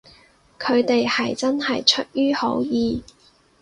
[0.57, 3.03] 佢哋係真係出於好意